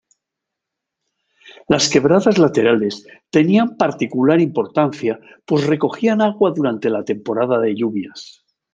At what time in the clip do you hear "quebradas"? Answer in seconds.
1.87-2.39